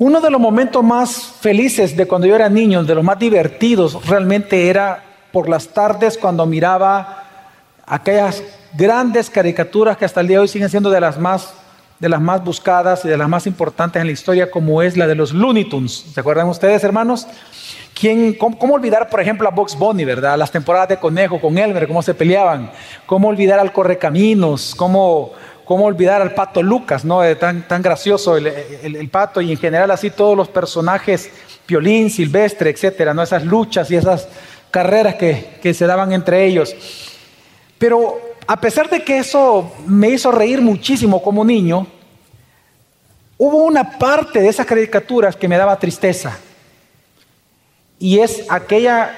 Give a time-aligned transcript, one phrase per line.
[0.00, 4.06] Uno de los momentos más felices de cuando yo era niño, de los más divertidos,
[4.06, 7.22] realmente era por las tardes cuando miraba
[7.84, 8.42] aquellas
[8.72, 11.52] grandes caricaturas que hasta el día de hoy siguen siendo de las más
[11.98, 15.06] de las más buscadas y de las más importantes en la historia, como es la
[15.06, 16.06] de los Looney Tunes.
[16.14, 17.26] ¿Se acuerdan ustedes, hermanos?
[17.92, 20.38] ¿Quién, cómo, olvidar, por ejemplo, a Box Bunny, verdad?
[20.38, 22.70] Las temporadas de Conejo con Elmer, cómo se peleaban.
[23.04, 24.74] ¿Cómo olvidar al Correcaminos?
[24.74, 25.32] ¿Cómo,
[25.70, 27.22] cómo olvidar al Pato Lucas, ¿no?
[27.36, 31.30] Tan, tan gracioso el, Pato y en general así todos los personajes,
[31.68, 33.22] Violín, Silvestre, etcétera, ¿no?
[33.22, 34.26] Esas luchas y esas
[34.72, 36.74] carreras que, que se daban entre ellos.
[37.78, 41.86] Pero a pesar de que eso me hizo reír muchísimo como niño,
[43.38, 46.36] hubo una parte de esas caricaturas que me daba tristeza.
[47.96, 49.16] Y es aquella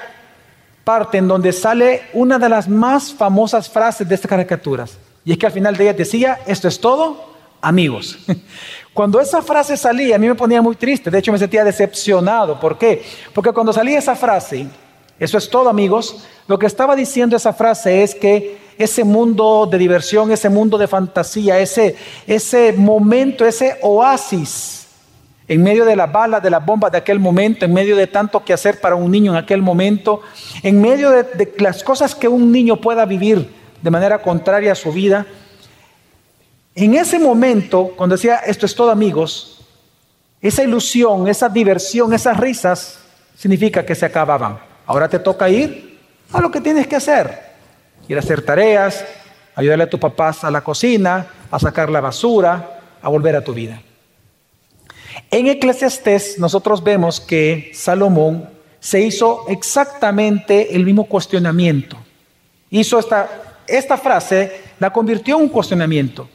[0.83, 4.99] parte en donde sale una de las más famosas frases de estas caricaturas.
[5.25, 8.19] Y es que al final de ella decía, esto es todo, amigos.
[8.93, 11.09] Cuando esa frase salía, a mí me ponía muy triste.
[11.09, 12.59] De hecho, me sentía decepcionado.
[12.59, 13.01] ¿Por qué?
[13.33, 14.67] Porque cuando salía esa frase,
[15.19, 19.77] eso es todo, amigos, lo que estaba diciendo esa frase es que ese mundo de
[19.79, 21.95] diversión, ese mundo de fantasía, ese,
[22.27, 24.83] ese momento, ese oasis
[25.47, 28.43] en medio de las balas, de las bombas de aquel momento, en medio de tanto
[28.43, 30.21] que hacer para un niño en aquel momento,
[30.61, 33.49] en medio de, las cosas que un niño pueda vivir
[33.83, 35.27] de manera contraria a su vida,
[36.73, 39.61] en ese momento, cuando decía esto es todo amigos,
[40.41, 42.97] esa ilusión, esa diversión, esas risas,
[43.37, 44.57] significa que se acababan.
[44.87, 45.99] Ahora te toca ir
[46.31, 47.53] a lo que tienes que hacer
[48.07, 49.05] ir a hacer tareas,
[49.55, 53.53] ayudarle a tus papás a la cocina, a sacar la basura, a volver a tu
[53.53, 53.81] vida.
[55.29, 61.97] En Eclesiastés nosotros vemos que Salomón se hizo exactamente el mismo cuestionamiento.
[62.69, 63.29] Hizo esta,
[63.67, 66.29] esta frase, la convirtió en un cuestionamiento.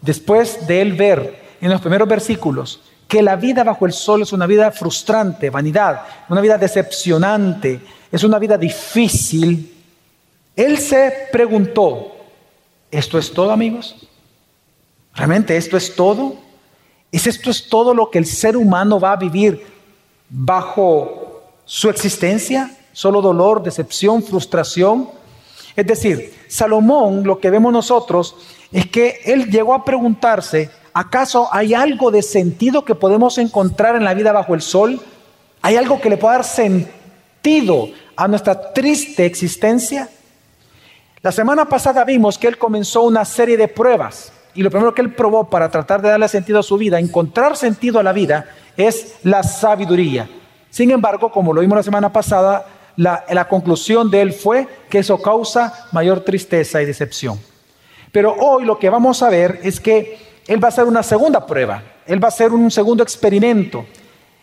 [0.00, 4.32] Después de él ver en los primeros versículos que la vida bajo el sol es
[4.32, 9.74] una vida frustrante, vanidad, una vida decepcionante, es una vida difícil,
[10.56, 12.16] él se preguntó,
[12.90, 13.96] ¿esto es todo amigos?
[15.14, 16.36] ¿Realmente esto es todo?
[17.10, 19.66] ¿Es esto es todo lo que el ser humano va a vivir
[20.28, 22.76] bajo su existencia?
[22.92, 25.08] ¿Solo dolor, decepción, frustración?
[25.74, 28.36] Es decir, Salomón, lo que vemos nosotros,
[28.70, 34.04] es que él llegó a preguntarse, ¿acaso hay algo de sentido que podemos encontrar en
[34.04, 35.00] la vida bajo el sol?
[35.62, 40.08] ¿Hay algo que le pueda dar sentido a nuestra triste existencia?
[41.22, 45.02] La semana pasada vimos que él comenzó una serie de pruebas y lo primero que
[45.02, 48.46] él probó para tratar de darle sentido a su vida, encontrar sentido a la vida,
[48.76, 50.30] es la sabiduría.
[50.70, 52.64] Sin embargo, como lo vimos la semana pasada,
[52.96, 57.38] la, conclusión de él fue que eso causa mayor tristeza y decepción.
[58.12, 61.46] Pero hoy lo que vamos a ver es que él va a hacer una segunda
[61.46, 63.84] prueba, él va a hacer un segundo experimento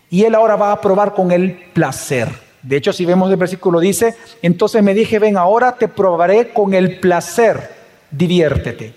[0.10, 2.28] y él ahora va a probar con el placer.
[2.62, 6.74] De hecho, si vemos el versículo dice, entonces me dije, ven, ahora te probaré con
[6.74, 7.72] el placer,
[8.12, 8.94] diviértete.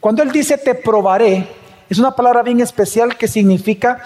[0.00, 1.46] Cuando él dice te probaré,
[1.88, 4.02] es una palabra bien especial que significa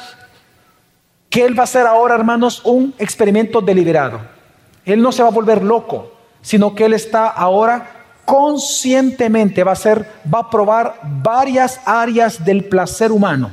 [1.30, 4.39] que él va a hacer ahora, hermanos, un experimento deliberado.
[4.84, 9.76] Él no se va a volver loco, sino que él está ahora conscientemente, va a
[9.76, 13.52] ser, va a probar varias áreas del placer humano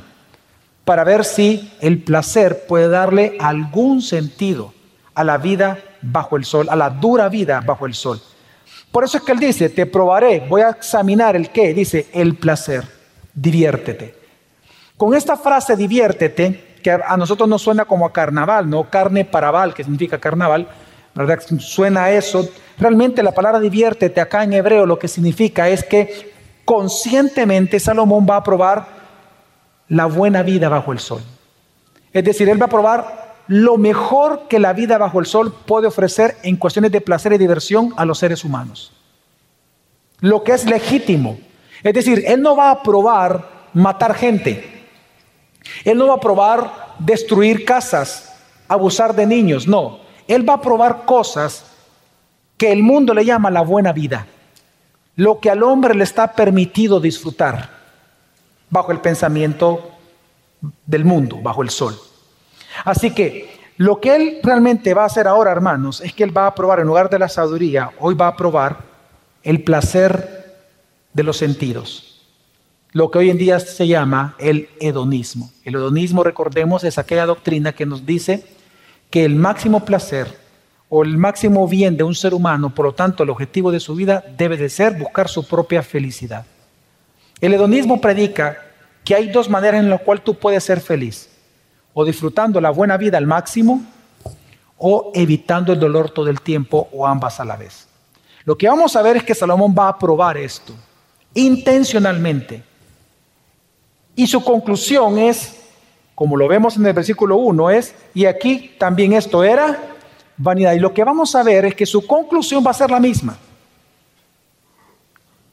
[0.84, 4.72] para ver si el placer puede darle algún sentido
[5.14, 8.20] a la vida bajo el sol, a la dura vida bajo el sol.
[8.92, 12.36] Por eso es que él dice, te probaré, voy a examinar el qué, dice, el
[12.36, 12.84] placer,
[13.34, 14.14] diviértete.
[14.96, 19.74] Con esta frase diviértete, que a nosotros nos suena como a carnaval, no carne paraval,
[19.74, 20.68] que significa carnaval,
[21.58, 22.48] Suena eso.
[22.78, 26.32] Realmente la palabra diviértete acá en hebreo lo que significa es que
[26.64, 28.86] conscientemente Salomón va a probar
[29.88, 31.22] la buena vida bajo el sol.
[32.12, 35.86] Es decir, él va a probar lo mejor que la vida bajo el sol puede
[35.86, 38.92] ofrecer en cuestiones de placer y diversión a los seres humanos.
[40.20, 41.38] Lo que es legítimo.
[41.82, 44.86] Es decir, Él no va a probar matar gente.
[45.84, 48.34] Él no va a probar destruir casas,
[48.66, 49.66] abusar de niños.
[49.66, 50.00] No.
[50.28, 51.64] Él va a probar cosas
[52.56, 54.26] que el mundo le llama la buena vida.
[55.16, 57.70] Lo que al hombre le está permitido disfrutar
[58.70, 59.90] bajo el pensamiento
[60.86, 61.98] del mundo, bajo el sol.
[62.84, 66.46] Así que lo que él realmente va a hacer ahora, hermanos, es que él va
[66.46, 68.78] a probar, en lugar de la sabiduría, hoy va a probar
[69.42, 70.56] el placer
[71.12, 72.26] de los sentidos.
[72.92, 75.50] Lo que hoy en día se llama el hedonismo.
[75.64, 78.57] El hedonismo, recordemos, es aquella doctrina que nos dice
[79.10, 80.26] que el máximo placer
[80.88, 83.94] o el máximo bien de un ser humano, por lo tanto el objetivo de su
[83.94, 86.46] vida, debe de ser buscar su propia felicidad.
[87.40, 88.58] El hedonismo predica
[89.04, 91.30] que hay dos maneras en las cuales tú puedes ser feliz.
[91.94, 93.82] o disfrutando la buena vida al máximo,
[94.76, 97.88] o evitando el dolor todo el tiempo, o ambas a la vez.
[98.44, 100.74] Lo que vamos a ver es que Salomón va a probar esto
[101.34, 102.62] intencionalmente.
[104.14, 105.57] Y su conclusión es,
[106.18, 109.78] como lo vemos en el versículo 1, es, y aquí también esto era
[110.36, 110.72] vanidad.
[110.72, 113.38] Y lo que vamos a ver es que su conclusión va a ser la misma.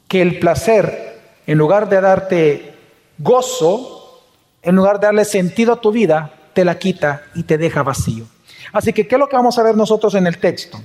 [0.08, 2.74] Que el placer, en lugar de darte
[3.20, 4.24] gozo,
[4.64, 8.26] en lugar de darle sentido a tu vida, te la quita y te deja vacío.
[8.74, 10.82] Así que, ¿qué es lo que vamos a ver nosotros en el texto?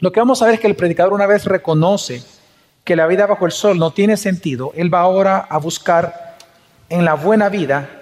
[0.00, 2.22] Lo que vamos a ver es que el predicador una vez reconoce
[2.84, 6.36] que la vida bajo el sol no tiene sentido, él va ahora a buscar
[6.90, 8.01] en la buena vida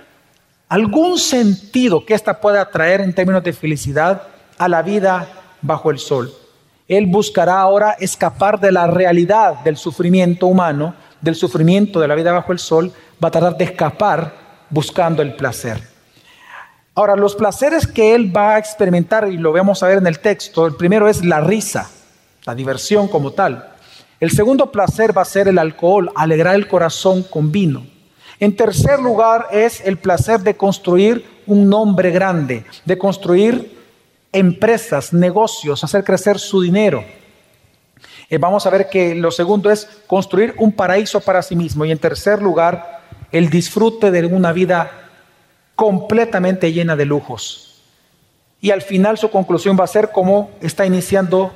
[0.71, 4.23] algún sentido que ésta pueda traer en términos de felicidad
[4.57, 5.27] a la vida
[5.61, 6.33] bajo el sol.
[6.87, 12.33] Él buscará ahora escapar de la realidad del sufrimiento humano, del sufrimiento de la vida
[12.33, 14.33] bajo el sol, va a tratar de escapar
[14.71, 15.83] buscando el placer.
[16.95, 20.21] Ahora, los placeres que él va a experimentar, y lo vamos a ver en el
[20.21, 21.91] texto, el primero es la risa,
[22.45, 23.71] la diversión como tal.
[24.21, 27.87] El segundo placer va a ser el alcohol, alegrar el corazón con vino.
[28.41, 33.79] En tercer lugar es el placer de construir un nombre grande, de construir
[34.33, 37.05] empresas, negocios, hacer crecer su dinero.
[38.31, 41.85] Eh, vamos a ver que lo segundo es construir un paraíso para sí mismo.
[41.85, 44.91] Y en tercer lugar, el disfrute de una vida
[45.77, 47.83] completamente llena de lujos.
[48.63, 51.53] Y al final su conclusión va a ser como está iniciando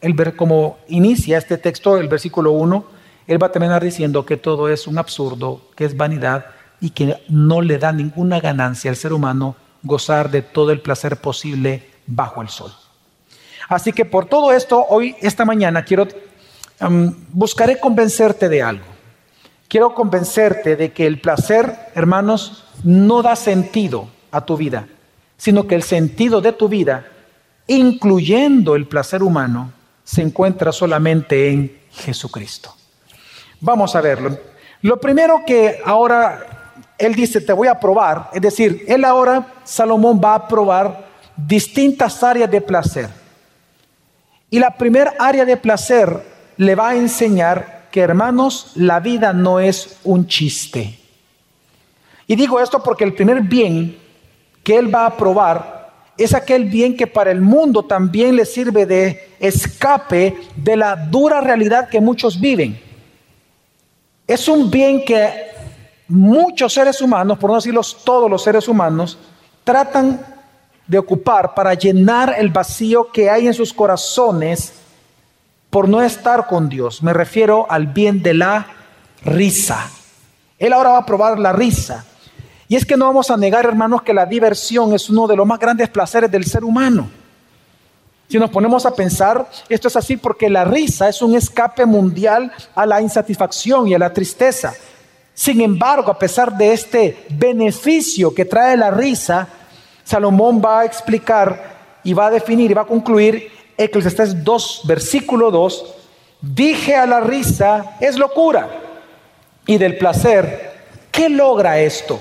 [0.00, 2.95] el cómo inicia este texto, el versículo 1,
[3.26, 6.46] él va a terminar diciendo que todo es un absurdo, que es vanidad
[6.80, 11.16] y que no le da ninguna ganancia al ser humano gozar de todo el placer
[11.16, 12.72] posible bajo el sol.
[13.68, 16.06] Así que por todo esto, hoy, esta mañana, quiero,
[17.32, 18.84] buscaré convencerte de algo.
[19.68, 24.86] Quiero convencerte de que el placer, hermanos, no da sentido a tu vida,
[25.36, 27.06] sino que el sentido de tu vida,
[27.66, 29.72] incluyendo el placer humano,
[30.04, 32.76] se encuentra solamente en Jesucristo.
[33.60, 34.36] Vamos a verlo.
[34.82, 36.56] Lo primero que ahora
[36.98, 41.06] él dice, te voy a probar, es decir, él ahora, Salomón va a probar
[41.36, 43.08] distintas áreas de placer.
[44.50, 46.22] Y la primera área de placer
[46.56, 50.98] le va a enseñar que, hermanos, la vida no es un chiste.
[52.26, 53.98] Y digo esto porque el primer bien
[54.62, 58.86] que él va a probar es aquel bien que para el mundo también le sirve
[58.86, 62.80] de escape de la dura realidad que muchos viven.
[64.26, 65.52] Es un bien que
[66.08, 69.18] muchos seres humanos, por no decirlo todos los seres humanos,
[69.62, 70.20] tratan
[70.86, 74.72] de ocupar para llenar el vacío que hay en sus corazones
[75.70, 77.02] por no estar con Dios.
[77.02, 78.66] Me refiero al bien de la
[79.24, 79.90] risa.
[80.58, 82.04] Él ahora va a probar la risa.
[82.68, 85.46] Y es que no vamos a negar, hermanos, que la diversión es uno de los
[85.46, 87.08] más grandes placeres del ser humano.
[88.28, 92.52] Si nos ponemos a pensar, esto es así porque la risa es un escape mundial
[92.74, 94.74] a la insatisfacción y a la tristeza.
[95.32, 99.46] Sin embargo, a pesar de este beneficio que trae la risa,
[100.02, 105.50] Salomón va a explicar y va a definir y va a concluir Eclesiastes 2, versículo
[105.50, 105.94] 2,
[106.40, 108.68] dije a la risa, es locura.
[109.66, 110.72] Y del placer,
[111.12, 112.18] ¿qué logra esto?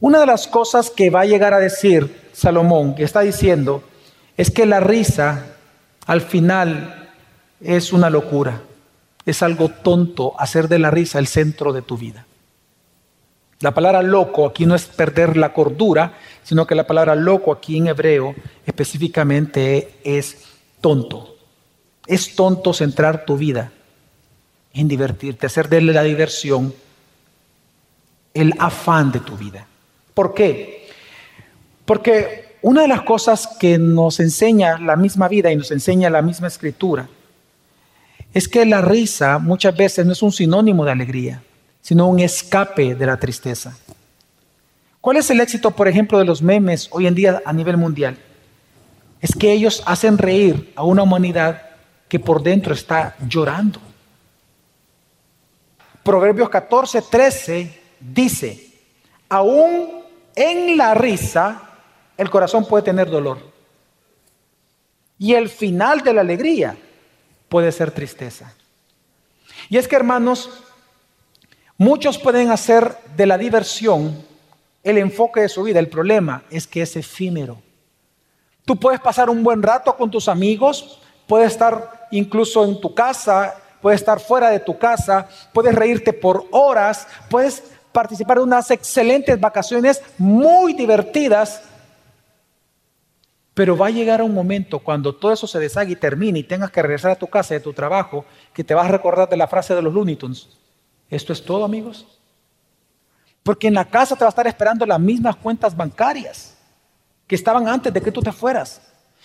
[0.00, 3.82] Una de las cosas que va a llegar a decir Salomón, que está diciendo,
[4.36, 5.46] es que la risa
[6.06, 7.10] al final
[7.60, 8.60] es una locura.
[9.24, 12.26] Es algo tonto hacer de la risa el centro de tu vida.
[13.60, 16.12] La palabra loco aquí no es perder la cordura,
[16.42, 18.34] sino que la palabra loco aquí en hebreo
[18.66, 20.44] específicamente es
[20.82, 21.36] tonto.
[22.06, 23.72] Es tonto centrar tu vida
[24.74, 26.74] en divertirte, hacer de la diversión
[28.34, 29.66] el afán de tu vida.
[30.16, 30.88] ¿Por qué?
[31.84, 36.22] Porque una de las cosas que nos enseña la misma vida y nos enseña la
[36.22, 37.06] misma escritura
[38.32, 41.42] es que la risa muchas veces no es un sinónimo de alegría,
[41.82, 43.76] sino un escape de la tristeza.
[45.02, 48.16] ¿Cuál es el éxito, por ejemplo, de los memes hoy en día a nivel mundial?
[49.20, 51.60] Es que ellos hacen reír a una humanidad
[52.08, 53.80] que por dentro está llorando.
[56.02, 58.72] Proverbios 14, 13 dice,
[59.28, 60.05] aún
[60.36, 61.62] en la risa,
[62.16, 63.38] el corazón puede tener dolor.
[65.18, 66.76] Y el final de la alegría
[67.48, 68.54] puede ser tristeza.
[69.68, 70.50] Y es que, hermanos,
[71.78, 74.22] muchos pueden hacer de la diversión
[74.84, 75.80] el enfoque de su vida.
[75.80, 77.60] El problema es que es efímero.
[78.64, 83.56] Tú puedes pasar un buen rato con tus amigos, puedes estar incluso en tu casa,
[83.80, 87.62] puedes estar fuera de tu casa, puedes reírte por horas, puedes
[87.96, 91.62] participar de unas excelentes vacaciones muy divertidas,
[93.54, 96.70] pero va a llegar un momento cuando todo eso se deshaga y termine y tengas
[96.70, 99.48] que regresar a tu casa y tu trabajo, que te vas a recordar de la
[99.48, 100.46] frase de los Looney Tunes.
[101.08, 102.06] ¿Esto es todo, amigos?
[103.42, 106.54] Porque en la casa te va a estar esperando las mismas cuentas bancarias
[107.26, 108.82] que estaban antes de que tú te fueras.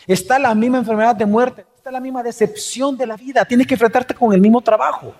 [0.08, 3.44] Está la misma enfermedad de muerte, está la misma decepción de la vida.
[3.44, 5.13] Tienes que enfrentarte con el mismo trabajo.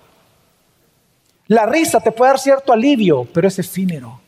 [1.52, 4.22] La risa te puede dar cierto alivio, pero es efímero.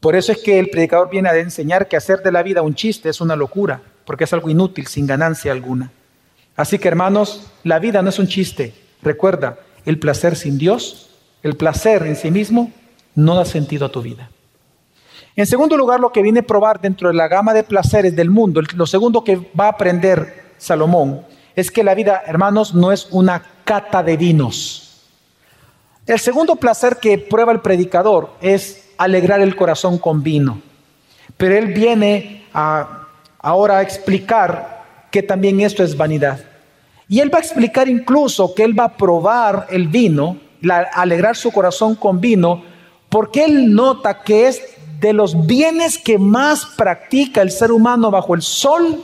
[0.00, 2.74] Por eso es que el predicador viene a enseñar que hacer de la vida un
[2.74, 5.92] chiste es una locura, porque es algo inútil, sin ganancia alguna.
[6.56, 8.74] Así que hermanos, la vida no es un chiste.
[9.02, 11.10] Recuerda, el placer sin Dios
[11.44, 12.72] el placer en sí mismo
[13.14, 14.32] no da sentido a tu vida.
[15.36, 18.30] En segundo lugar, lo que viene a probar dentro de la gama de placeres del
[18.30, 23.06] mundo, lo segundo que va a aprender Salomón, es que la vida, hermanos, no es
[23.12, 24.89] una cata de vinos.
[26.10, 30.60] El segundo placer que prueba el predicador es alegrar el corazón con vino.
[31.36, 36.40] Pero él viene ahora a explicar que también esto es vanidad.
[37.08, 40.36] Y él va a explicar incluso que él va a probar el vino
[40.94, 42.64] alegrar su corazón con vino,
[43.08, 44.62] porque él nota que es
[44.98, 49.00] de los bienes que más practica el ser humano bajo el sol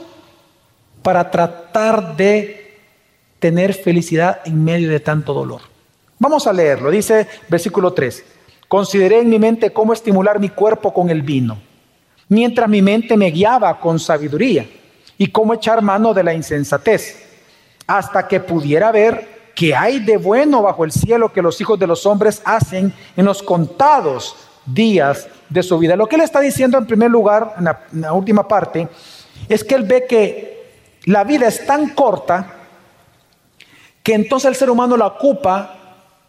[1.01, 2.77] para tratar de
[3.39, 5.76] tener felicidad en medio de tanto dolor.
[6.19, 8.23] Vamos a leerlo, dice versículo 3.
[8.67, 11.57] Consideré en mi mente cómo estimular mi cuerpo con el vino,
[12.29, 14.67] mientras mi mente me guiaba con sabiduría
[15.17, 17.23] y cómo echar mano de la insensatez,
[17.85, 21.87] hasta que pudiera ver que hay de bueno bajo el cielo que los hijos de
[21.87, 24.35] los hombres hacen en los contados
[24.67, 25.95] días de su vida.
[25.95, 28.87] Lo que él está diciendo en primer lugar, en la, última parte,
[29.49, 30.73] es que él ve que
[31.05, 32.53] la vida es tan corta
[34.03, 35.76] que entonces el ser humano la ocupa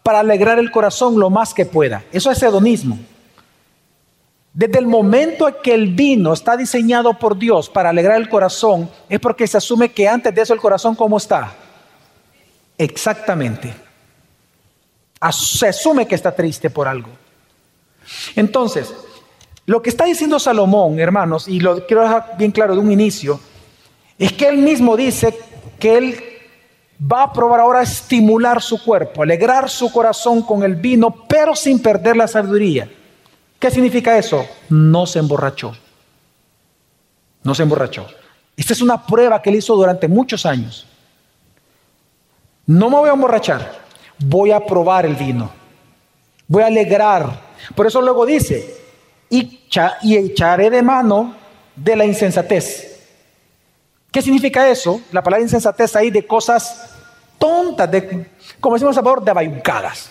[0.09, 2.03] para alegrar el corazón lo más que pueda.
[2.11, 2.97] Eso es hedonismo.
[4.51, 8.89] Desde el momento en que el vino está diseñado por Dios para alegrar el corazón,
[9.07, 11.53] es porque se asume que antes de eso el corazón cómo está
[12.75, 13.71] Exactamente.
[15.31, 17.09] Se asume que está triste por algo.
[18.35, 18.91] Entonces,
[19.67, 23.39] lo que está diciendo Salomón, hermanos, y lo quiero dejar bien claro de un inicio,
[24.17, 25.37] es que él mismo dice
[25.77, 26.23] que él
[26.99, 31.55] va a probar ahora a estimular su cuerpo, alegrar su corazón con el vino, pero
[31.55, 32.89] sin perder la sabiduría.
[33.57, 34.45] ¿Qué significa eso?
[34.69, 35.73] No se emborrachó.
[37.43, 38.05] No se emborrachó.
[38.55, 40.85] Esta es una prueba que él hizo durante muchos años.
[42.65, 43.79] No me voy a emborrachar,
[44.19, 45.49] voy a probar el vino,
[46.47, 47.41] voy a alegrar.
[47.73, 48.77] Por eso luego dice,
[49.29, 49.61] y,
[50.03, 51.35] echaré de mano
[51.75, 52.99] de la insensatez.
[54.11, 55.01] ¿Qué significa eso?
[55.11, 56.88] La palabra insensatez ahí de cosas
[57.39, 58.29] tontas, de,
[58.59, 60.09] como decimos a favor, de abayuncadas.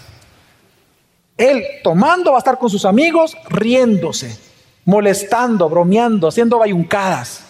[1.36, 4.36] Él tomando va a estar con sus amigos, riéndose,
[4.84, 7.44] molestando, bromeando, haciendo bayuncadas.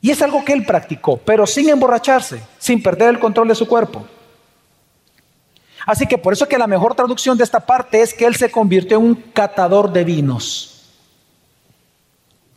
[0.00, 3.66] Y es algo que él practicó, pero sin emborracharse, sin perder el control de su
[3.66, 4.06] cuerpo.
[5.86, 8.50] Así que por eso que la mejor traducción de esta parte es que él se
[8.50, 10.70] convirtió en un catador de vinos.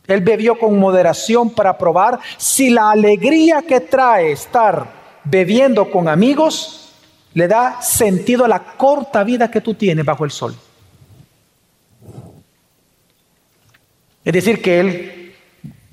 [0.06, 6.92] Él bebió con moderación para probar si la alegría que trae estar bebiendo con amigos
[7.34, 10.54] le da sentido a la corta vida que tú tienes bajo el sol.
[14.24, 15.18] Es decir, que él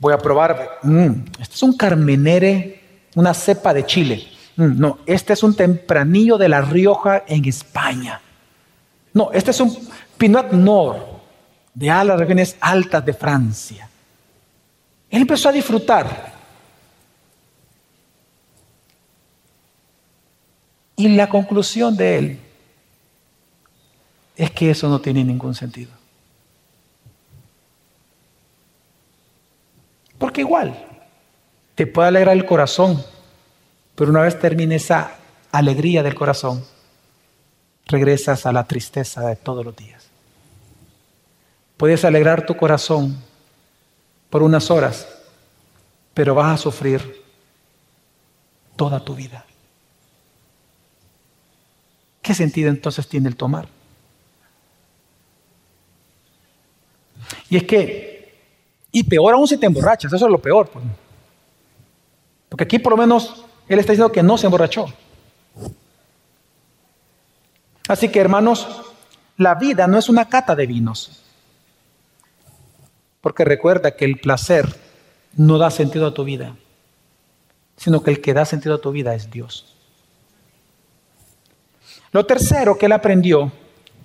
[0.06, 0.80] Voy a probar.
[0.84, 2.80] Mm, este es un carmenere,
[3.16, 4.28] una cepa de Chile.
[4.56, 8.22] Mm, no, este es un tempranillo de La Rioja en España.
[9.14, 9.76] No, este es un
[10.16, 11.02] Pinot Noir
[11.74, 13.90] de las regiones altas de Francia.
[15.10, 16.35] Él empezó a disfrutar.
[20.96, 22.40] Y la conclusión de él
[24.36, 25.92] es que eso no tiene ningún sentido.
[30.18, 30.76] Porque igual,
[31.76, 33.04] te puede alegrar el corazón,
[33.96, 35.12] pero una vez termine esa
[35.52, 36.66] alegría del corazón,
[37.86, 40.08] regresas a la tristeza de todos los días.
[41.78, 43.22] Puedes alegrar tu corazón
[44.30, 45.08] por unas horas,
[46.14, 47.24] pero vas a sufrir
[48.78, 49.46] toda tu vida.
[52.26, 53.68] ¿Qué sentido entonces tiene el tomar?
[57.52, 58.34] Y es que
[58.92, 60.68] y peor aún si te emborrachas, eso es lo peor.
[60.70, 60.84] Pues.
[62.50, 64.88] Porque aquí por lo menos él está diciendo que no se emborrachó.
[67.88, 68.68] Así que hermanos,
[69.38, 71.22] la vida no es una cata de vinos.
[73.22, 74.68] Porque recuerda que el placer
[75.38, 76.56] no da sentido a tu vida,
[77.78, 79.75] sino que el que da sentido a tu vida es Dios.
[82.16, 83.52] Lo tercero que él aprendió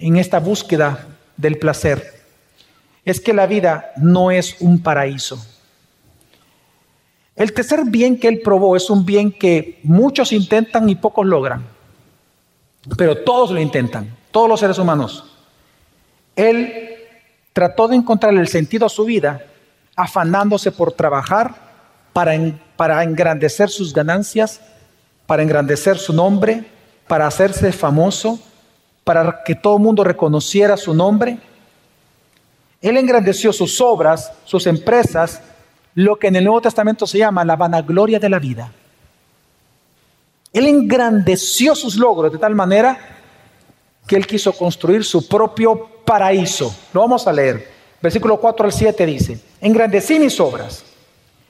[0.01, 2.13] en esta búsqueda del placer
[3.05, 5.41] es que la vida no es un paraíso.
[7.37, 11.65] El tercer bien que él probó es un bien que muchos intentan y pocos logran,
[12.99, 15.33] pero todos lo intentan, todos los seres humanos.
[16.35, 16.97] Él
[17.53, 19.41] trató de encontrar el sentido a su vida
[19.95, 21.55] afanándose por trabajar
[22.13, 22.33] para,
[22.77, 24.61] para engrandecer sus ganancias,
[25.29, 26.65] para engrandecer su nombre,
[27.11, 28.39] para hacerse famoso,
[29.03, 31.39] para que todo el mundo reconociera su nombre.
[32.81, 35.43] Él engrandeció sus obras, sus empresas,
[35.97, 38.71] lo que en el Nuevo Testamento se llama la vanagloria de la vida.
[40.53, 42.97] Él engrandeció sus logros de tal manera
[44.07, 46.73] que él quiso construir su propio paraíso.
[46.93, 47.73] Lo vamos a leer.
[48.01, 50.85] Versículo 4 al 7 dice, engrandecí mis obras,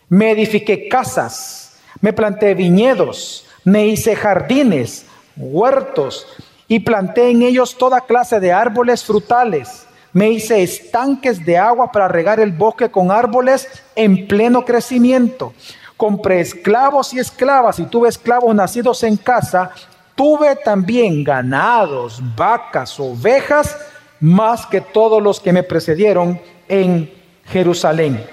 [0.08, 5.04] me edifiqué casas, me planté viñedos, me hice jardines,
[5.40, 6.26] huertos,
[6.68, 12.08] y planté en ellos toda clase de árboles frutales me hice estanques de agua para
[12.08, 15.52] regar el bosque con árboles en pleno crecimiento.
[15.96, 19.70] Compré esclavos y esclavas y tuve esclavos nacidos en casa.
[20.16, 23.76] Tuve también ganados, vacas, ovejas,
[24.18, 27.10] más que todos los que me precedieron en
[27.44, 28.26] Jerusalén.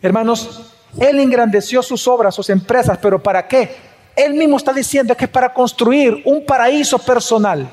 [0.00, 3.93] Hermanos, Él engrandeció sus obras, sus empresas, pero ¿para qué?
[4.16, 7.68] Él mismo está diciendo que es para construir un paraíso personal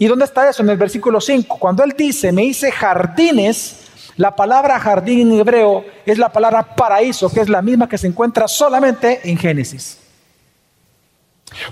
[0.00, 0.62] ¿Y dónde está eso?
[0.62, 1.58] En el versículo 5.
[1.58, 3.80] Cuando él dice, me hice jardines,
[4.16, 8.06] la palabra jardín en hebreo es la palabra paraíso, que es la misma que se
[8.06, 9.98] encuentra solamente en Génesis.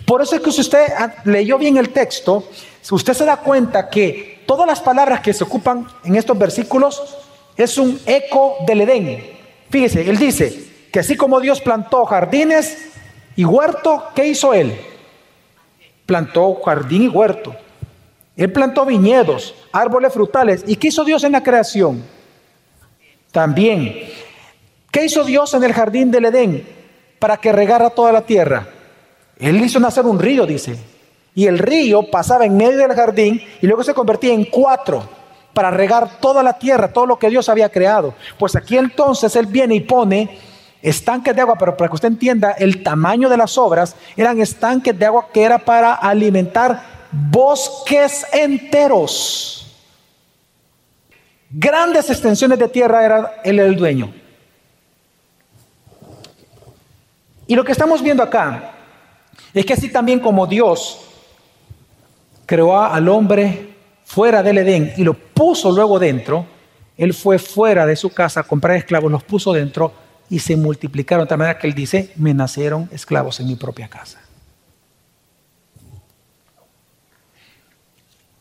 [0.04, 0.88] Por eso es que si usted
[1.24, 2.46] leyó bien el texto,
[2.90, 7.02] usted se da cuenta que todas las palabras que se ocupan en estos versículos
[7.56, 9.38] es un eco del Edén.
[9.70, 12.76] Fíjese, él dice que así como Dios plantó jardines
[13.38, 14.76] y huerto, ¿qué hizo él?
[16.06, 17.54] Plantó jardín y huerto.
[18.36, 20.64] Él plantó viñedos, árboles frutales.
[20.66, 22.02] ¿Y qué hizo Dios en la creación?
[23.30, 24.10] También.
[24.90, 26.66] ¿Qué hizo Dios en el jardín del Edén
[27.20, 28.66] para que regara toda la tierra?
[29.38, 30.76] Él hizo nacer un río, dice.
[31.32, 35.08] Y el río pasaba en medio del jardín y luego se convertía en cuatro
[35.54, 38.14] para regar toda la tierra, todo lo que Dios había creado.
[38.36, 40.36] Pues aquí entonces Él viene y pone
[40.82, 44.98] estanques de agua, pero para que usted entienda el tamaño de las obras, eran estanques
[44.98, 49.76] de agua que era para alimentar bosques enteros.
[51.50, 54.12] Grandes extensiones de tierra era él el dueño.
[57.46, 58.74] Y lo que estamos viendo acá
[59.54, 61.00] es que así también como Dios
[62.44, 66.46] creó al hombre fuera del Edén y lo puso luego dentro,
[66.96, 69.92] él fue fuera de su casa a comprar esclavos, los puso dentro
[70.30, 73.88] y se multiplicaron de tal manera que él dice, me nacieron esclavos en mi propia
[73.88, 74.20] casa.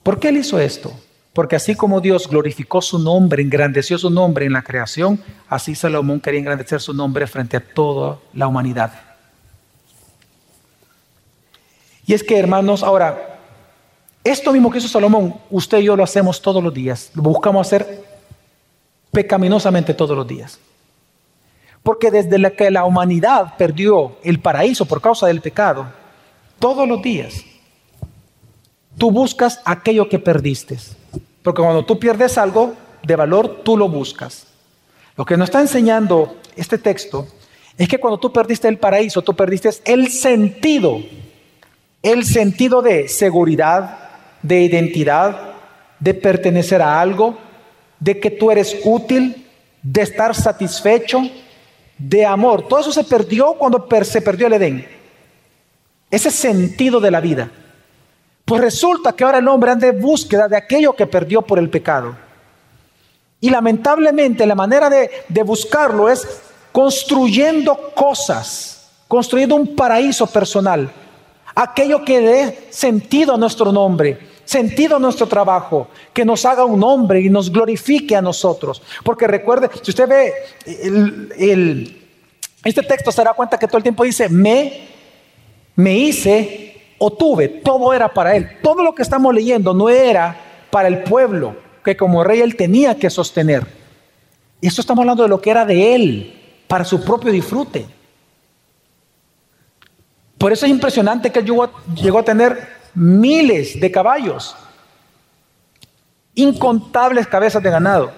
[0.04, 0.94] ¿Por qué él hizo esto?
[1.34, 6.20] Porque así como Dios glorificó su nombre, engrandeció su nombre en la creación, así Salomón
[6.20, 8.92] quería engrandecer su nombre frente a toda la humanidad.
[12.06, 13.38] Y es que, hermanos, ahora,
[14.24, 17.68] esto mismo que hizo Salomón, usted y yo lo hacemos todos los días, lo buscamos
[17.68, 18.06] hacer
[19.12, 20.60] pecaminosamente todos los días.
[21.88, 25.88] Porque desde la que la humanidad perdió el paraíso por causa del pecado,
[26.60, 27.46] todos los días
[28.98, 30.78] tú buscas aquello que perdiste.
[31.42, 32.74] Porque cuando tú pierdes algo
[33.04, 34.48] de valor, tú lo buscas.
[35.16, 37.26] Lo que nos está enseñando este texto
[37.78, 41.00] es que cuando tú perdiste el paraíso, tú perdiste el sentido,
[42.04, 44.10] el sentido de seguridad,
[44.42, 45.54] de identidad,
[46.02, 47.38] de pertenecer a algo,
[47.98, 49.48] de que tú eres útil,
[49.82, 51.22] de estar satisfecho,
[51.98, 52.68] de amor.
[52.68, 54.88] Todo eso se perdió cuando se perdió el Edén.
[56.10, 57.52] Ese sentido de la vida.
[58.46, 61.70] Pues resulta que ahora el hombre anda en búsqueda de aquello que perdió por el
[61.70, 62.16] pecado.
[63.42, 66.26] Y lamentablemente la manera de, de buscarlo es
[66.72, 70.90] construyendo cosas, construyendo un paraíso personal.
[71.54, 77.22] Aquello que dé sentido a nuestro nombre, sentido nuestro trabajo, que nos haga un nombre
[77.22, 78.82] y nos glorifique a nosotros.
[79.04, 80.34] Porque recuerde, si usted ve
[82.64, 84.88] este texto, se dará cuenta que todo el tiempo dice, me,
[85.76, 88.58] me hice o tuve, todo era para él.
[88.64, 90.40] Todo lo que estamos leyendo no era
[90.72, 93.66] para el pueblo que como rey él tenía que sostener.
[94.62, 97.86] Y esto estamos hablando de lo que era de él, para su propio disfrute.
[100.38, 104.56] Por eso es impresionante que él llegó a tener miles de caballos,
[106.36, 108.12] incontables cabezas de ganado.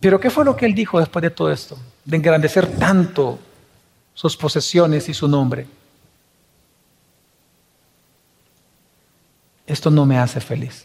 [0.00, 1.78] Pero ¿qué fue lo que él dijo después de todo esto?
[2.04, 3.38] De engrandecer tanto
[4.14, 5.66] sus posesiones y su nombre.
[9.70, 10.84] esto no me hace feliz.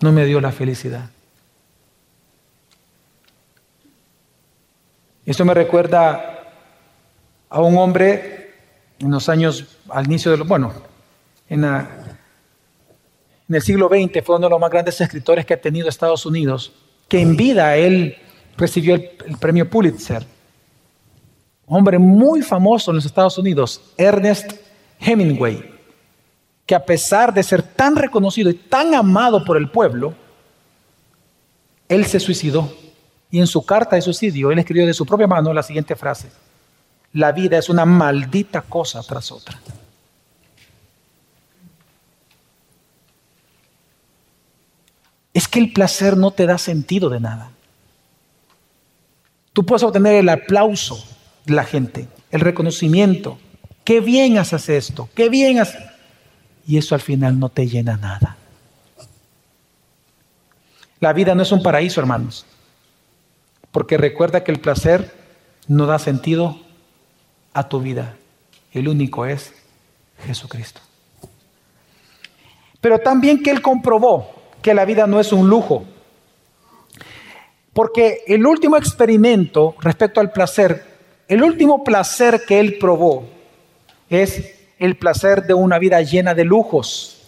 [0.00, 1.10] No me dio la felicidad.
[5.26, 6.39] Esto me recuerda
[7.50, 8.54] a un hombre
[9.00, 10.72] en los años, al inicio de los, bueno,
[11.48, 11.64] en,
[13.48, 16.72] el siglo XX fue uno de los más grandes escritores que ha tenido Estados Unidos,
[17.08, 18.16] que en vida él
[18.56, 20.24] recibió el, el premio Pulitzer.
[21.66, 24.52] Un hombre muy famoso en los Estados Unidos, Ernest
[25.00, 25.74] Hemingway,
[26.64, 30.14] que a pesar de ser tan reconocido y tan amado por el pueblo,
[31.88, 32.72] él se suicidó.
[33.32, 36.30] Y en su carta de suicidio, él escribió de su propia mano la siguiente frase.
[37.12, 39.60] La vida es una maldita cosa tras otra.
[45.32, 47.50] Es que el placer no te da sentido de nada.
[49.52, 51.04] Tú puedes obtener el aplauso
[51.44, 53.38] de la gente, el reconocimiento.
[53.84, 55.82] Qué bien haces esto, qué bien haces.
[56.66, 58.36] Y eso al final no te llena nada.
[61.00, 62.46] La vida no es un paraíso, hermanos.
[63.72, 65.14] Porque recuerda que el placer
[65.66, 66.60] no da sentido
[67.52, 68.16] a tu vida.
[68.72, 69.52] El único es
[70.26, 70.80] Jesucristo.
[72.80, 74.30] Pero también que Él comprobó
[74.62, 75.84] que la vida no es un lujo.
[77.72, 80.84] Porque el último experimento respecto al placer,
[81.28, 83.28] el último placer que Él probó
[84.08, 87.18] es el placer de una vida llena de lujos.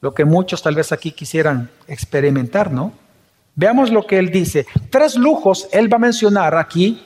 [0.00, 2.92] Lo que muchos tal vez aquí quisieran experimentar, ¿no?
[3.56, 4.66] Veamos lo que él dice.
[4.88, 7.02] Tres lujos él va a mencionar aquí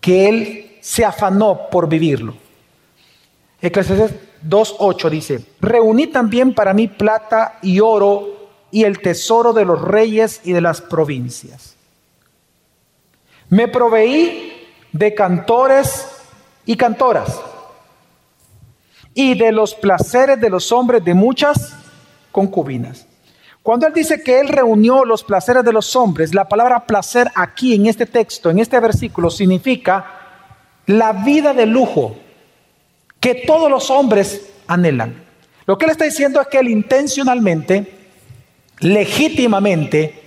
[0.00, 2.34] que él se afanó por vivirlo.
[3.58, 4.12] Eclesiastes
[4.46, 10.42] 2.8 dice, reuní también para mí plata y oro y el tesoro de los reyes
[10.44, 11.76] y de las provincias.
[13.48, 14.52] Me proveí
[14.92, 16.06] de cantores
[16.66, 17.40] y cantoras
[19.14, 21.78] y de los placeres de los hombres de muchas
[22.30, 23.06] concubinas.
[23.62, 27.74] Cuando él dice que él reunió los placeres de los hombres, la palabra placer aquí
[27.74, 30.23] en este texto, en este versículo, significa
[30.86, 32.16] la vida de lujo
[33.20, 35.22] que todos los hombres anhelan.
[35.66, 37.92] Lo que él está diciendo es que él intencionalmente,
[38.80, 40.22] legítimamente,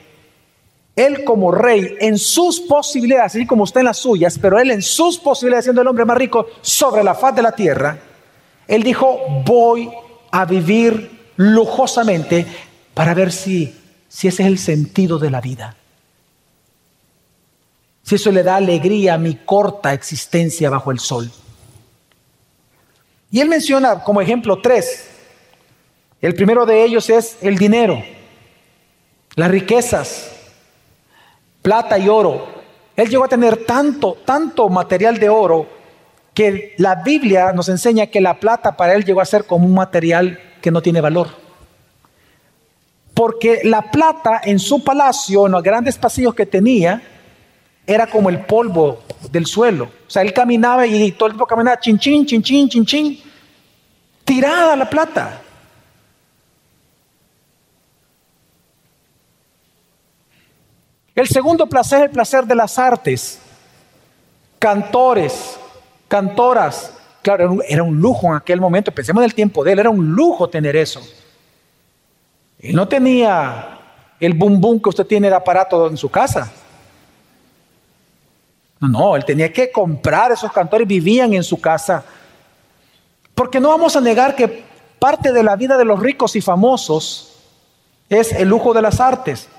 [0.95, 4.81] él como rey, en sus posibilidades, así como usted en las suyas, pero él en
[4.81, 7.99] sus posibilidades, siendo el hombre más rico sobre la faz de la tierra,
[8.67, 9.89] él dijo, voy
[10.31, 12.47] a vivir lujosamente
[12.95, 13.75] para ver si,
[14.07, 15.75] si ese es el sentido de la vida.
[18.07, 21.29] Si eso le da alegría a mi corta existencia bajo el sol.
[23.29, 25.09] Y él menciona como ejemplo tres.
[26.21, 28.01] El primero de ellos es el dinero,
[29.35, 30.31] las riquezas,
[31.61, 32.47] plata y oro.
[32.95, 35.67] Él llegó a tener tanto, tanto material de oro
[36.33, 39.73] que la Biblia nos enseña que la plata para él llegó a ser como un
[39.73, 41.27] material que no tiene valor.
[43.13, 47.15] Porque la plata en su palacio, en los grandes pasillos que tenía,
[47.87, 49.85] era como el polvo del suelo.
[49.85, 53.23] O sea, él caminaba y todo el tiempo caminaba chin, chin, chin, chin, chin, chin.
[54.25, 55.41] Tirada la plata.
[61.15, 63.39] El segundo placer es el placer de las artes.
[64.59, 65.57] Cantores,
[66.09, 66.93] cantoras.
[67.21, 68.91] Claro, era un lujo en aquel momento.
[68.91, 69.79] Pensemos en el tiempo de él.
[69.79, 71.01] Era un lujo tener eso.
[72.59, 73.79] Él no tenía
[74.19, 76.51] el bum bum que usted tiene de aparato en su casa.
[78.79, 82.03] No, no, él tenía que comprar esos cantores, vivían en su casa.
[83.33, 84.63] Porque no vamos a negar que
[84.99, 87.35] parte de la vida de los ricos y famosos
[88.09, 89.49] es el lujo de las artes.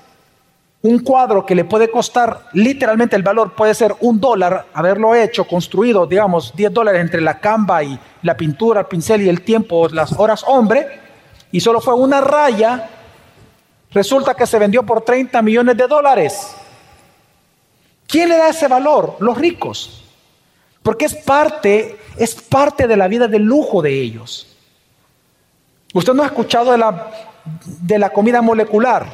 [0.81, 5.45] Un cuadro que le puede costar literalmente el valor puede ser un dólar, haberlo hecho,
[5.45, 9.89] construido, digamos, 10 dólares entre la camba y la pintura, el pincel y el tiempo,
[9.89, 10.87] las horas hombre
[11.51, 12.89] y solo fue una raya,
[13.91, 16.55] resulta que se vendió por 30 millones de dólares.
[18.09, 19.17] ¿Quién le da ese valor?
[19.19, 20.03] Los ricos.
[20.81, 24.47] Porque es parte, es parte de la vida de lujo de ellos.
[25.93, 27.11] Usted no ha escuchado de la,
[27.63, 29.05] de la comida molecular.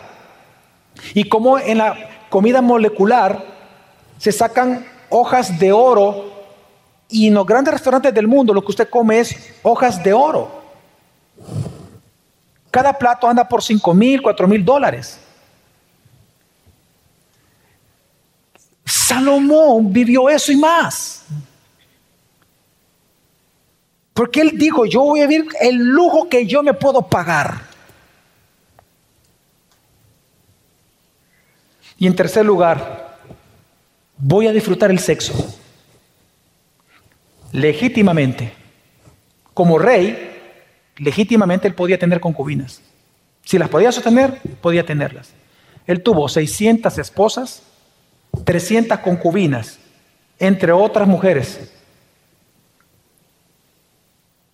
[1.14, 3.44] Y como en la comida molecular
[4.18, 6.32] se sacan hojas de oro
[7.10, 10.64] y en los grandes restaurantes del mundo lo que usted come es hojas de oro.
[12.72, 15.20] Cada plato anda por 5 mil, 4 mil dólares.
[19.06, 21.26] Salomón vivió eso y más.
[24.15, 27.62] Porque él dijo, yo voy a vivir el lujo que yo me puedo pagar.
[32.00, 33.20] Y en tercer lugar,
[34.18, 35.34] voy a disfrutar el sexo.
[37.52, 38.54] Legítimamente.
[39.54, 40.32] Como rey,
[40.98, 42.82] legítimamente él podía tener concubinas.
[43.44, 45.30] Si las podía sostener, podía tenerlas.
[45.86, 47.62] Él tuvo 600 esposas,
[48.43, 49.80] 300 concubinas,
[50.39, 51.71] entre otras mujeres.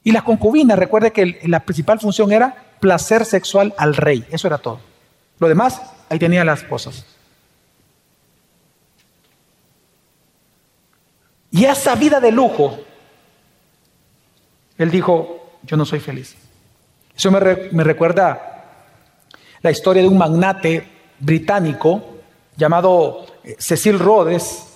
[0.03, 4.57] Y las concubinas, recuerde que la principal función era placer sexual al rey, eso era
[4.57, 4.79] todo.
[5.39, 7.05] Lo demás, ahí tenía las esposas.
[11.51, 12.79] Y esa vida de lujo,
[14.77, 16.35] él dijo, yo no soy feliz.
[17.15, 17.39] Eso me,
[17.71, 18.51] me recuerda
[19.61, 20.87] la historia de un magnate
[21.19, 22.03] británico
[22.55, 23.25] llamado
[23.57, 24.67] Cecil Rhodes.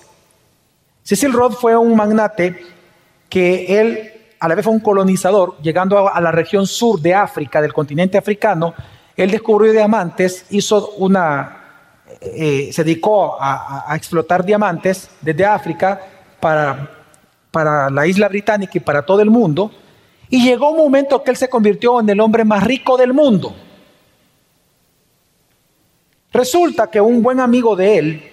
[1.04, 2.64] Cecil Rhodes fue un magnate
[3.30, 7.62] que él a la vez fue un colonizador, llegando a, la región sur de África,
[7.62, 8.74] del continente africano,
[9.16, 16.00] él descubrió diamantes, hizo una, eh, se dedicó a, explotar diamantes desde África
[16.40, 16.92] para,
[17.50, 19.72] para la isla británica y para todo el mundo,
[20.30, 23.56] y llegó un momento que él se convirtió en el hombre más rico del mundo.
[26.34, 28.32] Resulta que un buen amigo de él,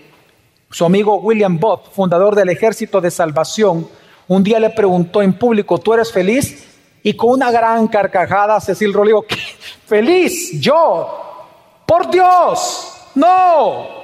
[0.73, 3.87] su amigo William Bott, fundador del Ejército de Salvación,
[4.27, 6.67] un día le preguntó en público, ¿tú eres feliz?
[7.03, 9.27] Y con una gran carcajada, Cecil Rolivo,
[9.87, 10.59] ¿feliz?
[10.59, 14.03] Yo, por Dios, no.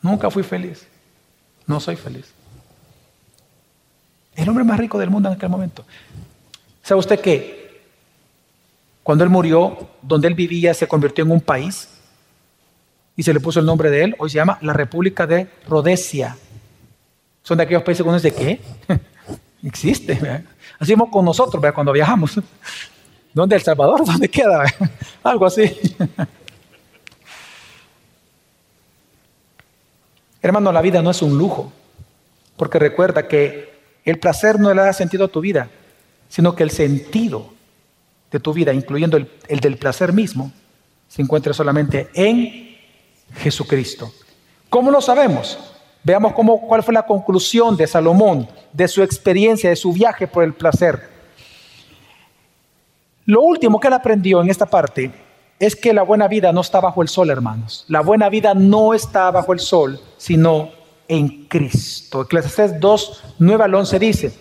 [0.00, 0.86] Nunca fui feliz.
[1.66, 2.32] No soy feliz.
[4.36, 5.84] El hombre más rico del mundo en aquel momento.
[6.82, 7.82] ¿Sabe usted qué?
[9.02, 11.88] Cuando él murió, donde él vivía se convirtió en un país
[13.16, 14.16] y se le puso el nombre de él.
[14.18, 16.36] Hoy se llama la República de Rhodesia.
[17.42, 18.60] Son de aquellos países que uno dice, ¿qué?
[19.62, 20.44] Existe.
[20.78, 22.40] Así como con nosotros cuando viajamos.
[23.34, 23.56] ¿Dónde?
[23.56, 24.04] ¿El Salvador?
[24.06, 24.64] ¿Dónde queda?
[25.22, 25.96] Algo así.
[30.40, 31.72] Hermano, la vida no es un lujo,
[32.56, 33.72] porque recuerda que
[34.04, 35.70] el placer no le da sentido a tu vida,
[36.28, 37.54] sino que el sentido
[38.30, 39.28] de tu vida, incluyendo el,
[39.60, 40.52] del placer mismo,
[41.08, 42.73] se encuentra solamente en
[43.32, 44.12] Jesucristo.
[44.68, 45.58] ¿Cómo lo sabemos?
[46.02, 50.44] Veamos cómo, cuál fue la conclusión de Salomón, de su experiencia, de su viaje por
[50.44, 51.08] el placer.
[53.24, 55.10] Lo último que él aprendió en esta parte
[55.58, 57.86] es que la buena vida no está bajo el sol, hermanos.
[57.88, 60.70] La buena vida no está bajo el sol, sino
[61.08, 62.22] en Cristo.
[62.22, 64.34] Eclesiastés 2, 9 al 11 dice,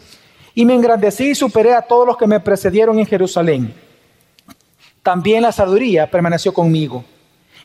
[0.56, 3.74] y me engrandecí y superé a todos los que me precedieron en Jerusalén.
[5.02, 7.04] También la sabiduría permaneció conmigo.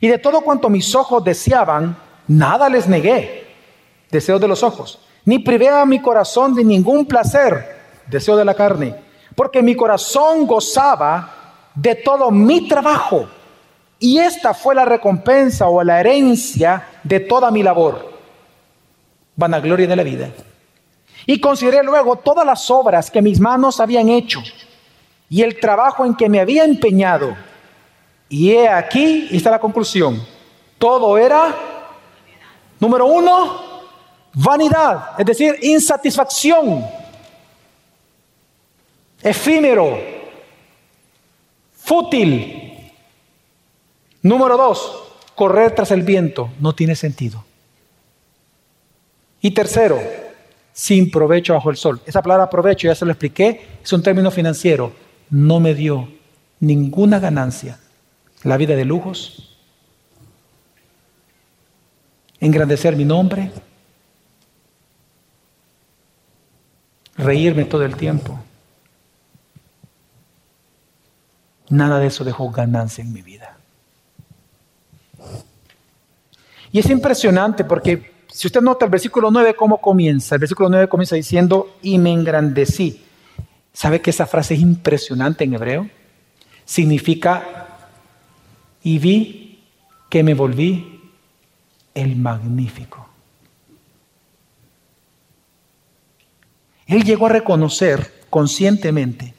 [0.01, 3.47] Y de todo cuanto mis ojos deseaban, nada les negué.
[4.11, 5.01] Deseo de los ojos.
[5.25, 7.77] Ni privé a mi corazón de ningún placer.
[8.07, 8.95] Deseo de la carne.
[9.35, 13.29] Porque mi corazón gozaba de todo mi trabajo.
[13.99, 18.13] Y esta fue la recompensa o la herencia de toda mi labor.
[19.37, 20.31] Vanagloria de la vida.
[21.27, 24.41] Y consideré luego todas las obras que mis manos habían hecho
[25.29, 27.37] y el trabajo en que me había empeñado.
[28.29, 30.25] Y he aquí, y está la conclusión,
[30.79, 31.55] todo era,
[32.79, 33.61] número uno,
[34.35, 36.85] vanidad, es decir, insatisfacción,
[39.23, 39.99] efímero,
[41.73, 42.65] fútil.
[44.21, 47.45] Número dos, correr tras el viento no tiene sentido.
[49.41, 49.99] Y tercero,
[50.73, 52.01] sin provecho bajo el sol.
[52.05, 54.93] Esa palabra provecho, ya se lo expliqué, es un término financiero.
[55.31, 56.09] No me dio
[56.61, 57.79] ninguna ganancia.
[58.45, 59.57] La vida de lujos,
[62.41, 63.51] engrandecer mi nombre,
[67.17, 68.39] reírme todo el tiempo.
[71.69, 73.57] Nada de eso dejó ganancia en mi vida.
[76.73, 80.35] Y es impresionante porque si usted nota el versículo 9, ¿cómo comienza?
[80.37, 83.05] El versículo 9 comienza diciendo, y me engrandecí.
[83.73, 85.91] ¿Sabe que esa frase es impresionante en hebreo?
[86.65, 87.68] Significa,
[88.83, 89.61] y vi
[90.09, 91.01] que me volví
[91.95, 93.07] el magnífico.
[96.87, 99.35] Él llegó a reconocer conscientemente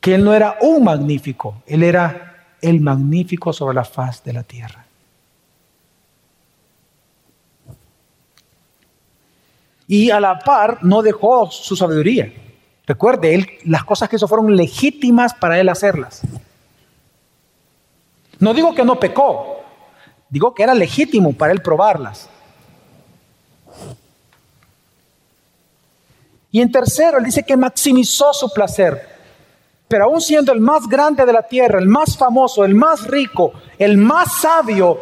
[0.00, 4.42] que él no era un magnífico, él era el magnífico sobre la faz de la
[4.42, 4.86] tierra.
[9.92, 12.32] y a la par no dejó su sabiduría.
[12.86, 16.22] Recuerde, él, las cosas que hizo fueron legítimas para él hacerlas.
[18.42, 19.60] No digo que no pecó,
[20.28, 22.28] digo que era legítimo para él probarlas.
[26.50, 29.10] Y en tercero, él dice que maximizó su placer.
[29.86, 33.52] Pero aún siendo el más grande de la tierra, el más famoso, el más rico,
[33.78, 34.98] el más sabio,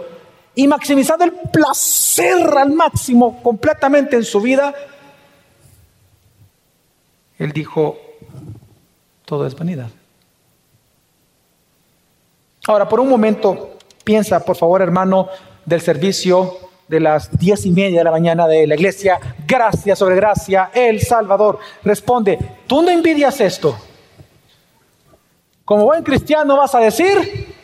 [0.55, 4.75] y maximizando el placer al máximo completamente en su vida,
[7.39, 7.97] Él dijo,
[9.25, 9.89] todo es vanidad.
[12.67, 15.29] Ahora, por un momento, piensa, por favor, hermano,
[15.65, 16.57] del servicio
[16.89, 21.01] de las diez y media de la mañana de la iglesia, gracia sobre gracia, el
[21.01, 21.59] Salvador.
[21.85, 23.77] Responde, ¿tú no envidias esto?
[25.65, 27.55] Como buen cristiano vas a decir,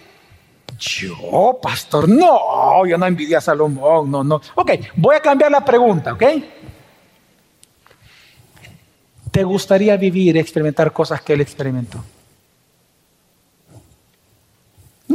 [0.78, 4.40] yo, pastor, no, yo no envidia a Salomón, no, no.
[4.54, 6.22] Ok, voy a cambiar la pregunta, ¿ok?
[9.32, 12.02] ¿Te gustaría vivir y experimentar cosas que él experimentó?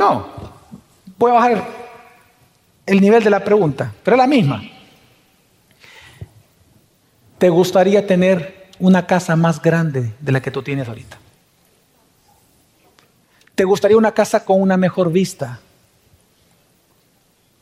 [0.01, 0.25] No,
[1.15, 1.63] voy bajar
[2.87, 4.63] el nivel de la pregunta, pero es la misma.
[7.37, 11.19] ¿Te gustaría tener una casa más grande de la que tú tienes ahorita?
[13.53, 15.59] ¿Te gustaría una casa con una mejor vista?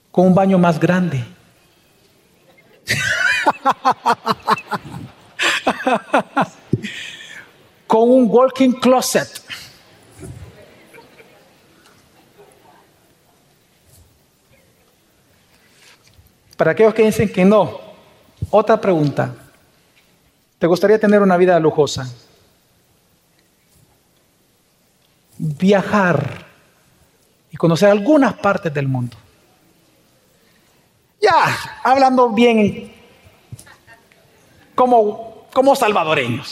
[0.10, 1.26] ¿Con un baño más grande?
[7.86, 9.28] ¿Con un walking closet?
[16.60, 17.80] Para aquellos que dicen que no,
[18.50, 19.34] otra pregunta.
[20.58, 22.06] ¿Te gustaría tener una vida lujosa?
[25.40, 26.46] viajar
[27.50, 29.16] y conocer algunas partes del mundo.
[31.22, 32.94] Ya, hablando bien
[34.76, 36.50] como, como salvadoreños.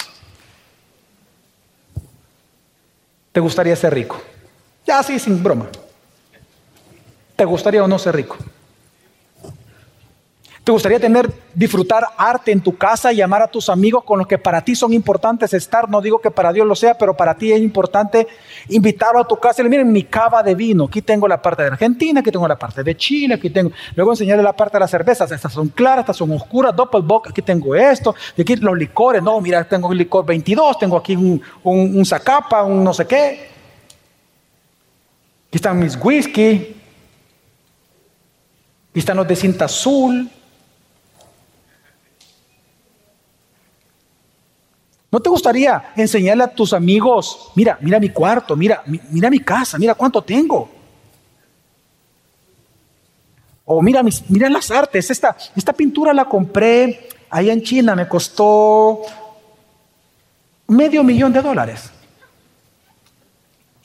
[3.33, 4.21] ¿Te gustaría ser rico?
[4.85, 5.67] Ya, sí, sin broma.
[7.35, 8.37] ¿Te gustaría o no ser rico?
[10.67, 14.27] ¿Te gustaría tener, disfrutar arte en tu casa y amar a tus amigos con los
[14.27, 15.89] que para ti son importantes estar?
[15.89, 18.27] No digo que para Dios lo sea, pero para ti es importante
[18.67, 20.83] invitarlo a tu casa y decirle, miren mi cava de vino.
[20.83, 23.71] Aquí tengo la parte de Argentina, aquí tengo la parte de Chile, aquí tengo.
[23.95, 25.31] Luego enseñarle la parte de las cervezas.
[25.31, 28.13] Estas son claras, estas son oscuras, doppelbock, aquí tengo esto.
[28.35, 32.05] Y aquí los licores, no, mira, tengo un licor 22, tengo aquí un, un, un
[32.05, 33.49] zacapa, un no sé qué.
[35.47, 36.75] Aquí están mis whisky.
[38.89, 40.29] Aquí están los de cinta azul.
[45.17, 49.79] ¿No te gustaría enseñarle a tus amigos, mira, mira mi cuarto, mira, mira mi casa,
[49.79, 50.69] mira cuánto tengo?
[53.65, 59.01] O mira, mira las artes, esta, esta pintura la compré allá en China, me costó
[60.67, 61.89] medio millón de dólares.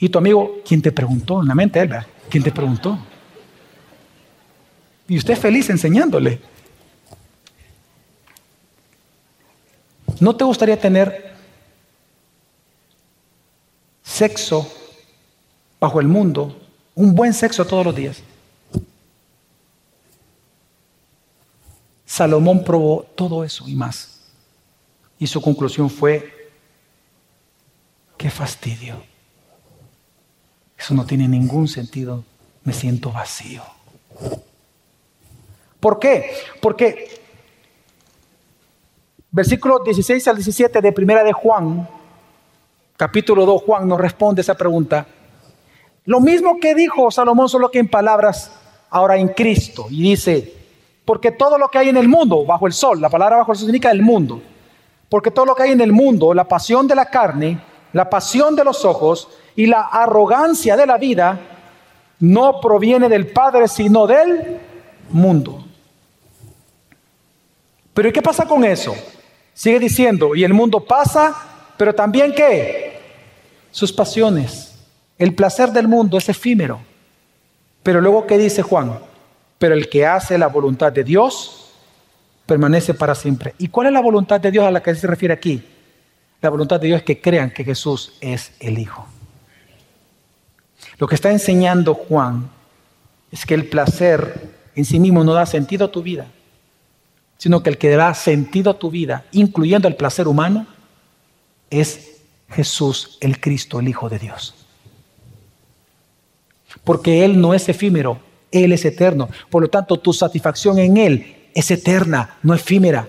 [0.01, 1.40] Y tu amigo, ¿quién te preguntó?
[1.40, 1.95] En la mente él,
[2.29, 2.99] ¿quién te preguntó?
[5.09, 6.42] Y usted feliz enseñándole.
[10.20, 11.33] ¿No te gustaría tener
[14.03, 14.70] sexo
[15.81, 16.57] bajo el mundo,
[16.94, 18.22] un buen sexo todos los días?
[22.05, 24.20] Salomón probó todo eso y más.
[25.18, 26.51] Y su conclusión fue,
[28.18, 29.03] qué fastidio.
[30.77, 32.25] Eso no tiene ningún sentido.
[32.64, 33.62] Me siento vacío.
[35.81, 36.37] ¿Por qué?
[36.61, 37.21] Porque
[39.35, 41.88] Versículos 16 al 17 de Primera de Juan,
[42.99, 45.07] capítulo 2, Juan nos responde esa pregunta.
[46.05, 48.53] Lo mismo que dijo Salomón, solo que en palabras
[48.90, 49.87] ahora en Cristo.
[49.88, 50.53] Y dice,
[51.07, 53.57] porque todo lo que hay en el mundo, bajo el sol, la palabra bajo el
[53.57, 54.42] sol significa el mundo,
[55.09, 57.59] porque todo lo que hay en el mundo, la pasión de la carne,
[57.95, 61.40] la pasión de los ojos y la arrogancia de la vida,
[62.21, 64.61] no proviene del Padre, sino del
[65.09, 65.64] mundo.
[67.95, 68.95] Pero ¿y qué pasa con eso?
[69.54, 71.34] Sigue diciendo, y el mundo pasa,
[71.76, 73.00] pero también qué?
[73.70, 74.74] Sus pasiones.
[75.18, 76.80] El placer del mundo es efímero.
[77.82, 78.98] Pero luego, ¿qué dice Juan?
[79.58, 81.72] Pero el que hace la voluntad de Dios
[82.46, 83.54] permanece para siempre.
[83.58, 85.62] ¿Y cuál es la voluntad de Dios a la que se refiere aquí?
[86.40, 89.06] La voluntad de Dios es que crean que Jesús es el Hijo.
[90.98, 92.50] Lo que está enseñando Juan
[93.30, 96.26] es que el placer en sí mismo no da sentido a tu vida
[97.43, 100.64] sino que el que da sentido a tu vida, incluyendo el placer humano,
[101.70, 104.55] es Jesús el Cristo, el Hijo de Dios.
[106.84, 108.20] Porque Él no es efímero,
[108.53, 109.28] Él es eterno.
[109.51, 113.09] Por lo tanto, tu satisfacción en Él es eterna, no efímera.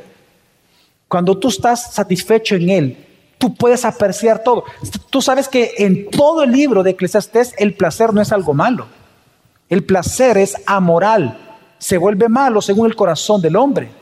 [1.08, 3.06] Cuando tú estás satisfecho en Él,
[3.38, 4.64] tú puedes apreciar todo.
[5.12, 8.88] Tú sabes que en todo el libro de Eclesiastés el placer no es algo malo.
[9.70, 11.38] El placer es amoral,
[11.78, 14.02] se vuelve malo según el corazón del hombre.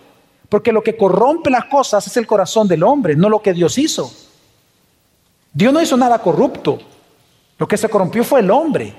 [0.52, 3.78] Porque lo que corrompe las cosas es el corazón del hombre, no lo que Dios
[3.78, 4.12] hizo.
[5.54, 6.78] Dios no hizo nada corrupto.
[7.58, 8.94] Lo que se corrompió fue el hombre.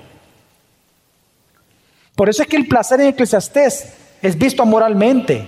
[2.15, 5.47] Por eso es que el placer en Eclesiastés es visto amoralmente.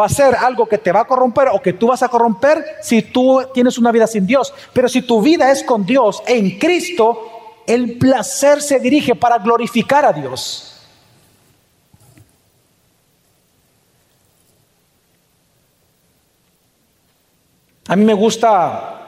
[0.00, 2.64] va a ser algo que te va a corromper o que tú vas a corromper
[2.80, 4.54] si tú tienes una vida sin Dios.
[4.72, 10.06] Pero si tu vida es con Dios en Cristo, el placer se dirige para glorificar
[10.06, 10.77] a Dios.
[17.88, 19.00] A mí me gusta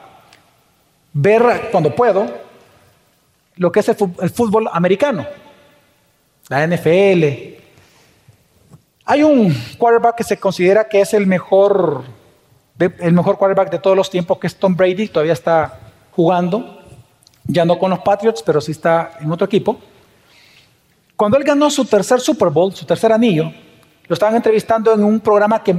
[1.13, 2.27] ver cuando puedo
[3.57, 5.27] lo que es el fútbol americano,
[6.49, 7.25] la NFL,
[9.05, 12.05] hay un quarterback que se considera que es el mejor,
[12.79, 15.79] el mejor quarterback de todos los tiempos, que es Tom Brady, todavía está
[16.13, 16.81] jugando,
[17.45, 19.79] ya no con los Patriots, pero sí está en otro equipo.
[21.17, 23.53] Cuando él ganó su tercer Super Bowl, su tercer anillo,
[24.07, 25.77] lo estaban entrevistando en un programa que